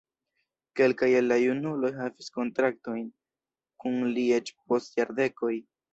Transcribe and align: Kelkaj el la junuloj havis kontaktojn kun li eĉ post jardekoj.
Kelkaj 0.79 1.09
el 1.17 1.27
la 1.31 1.35
junuloj 1.41 1.91
havis 1.97 2.33
kontaktojn 2.37 3.03
kun 3.85 4.01
li 4.17 4.25
eĉ 4.39 4.55
post 4.71 4.99
jardekoj. 5.03 5.55